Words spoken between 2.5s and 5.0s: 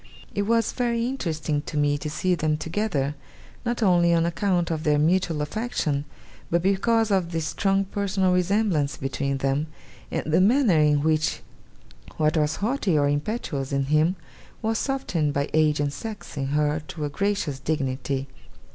together, not only on account of their